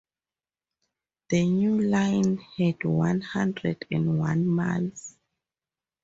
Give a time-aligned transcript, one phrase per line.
[1.29, 5.15] The new line had one hundred and one miles.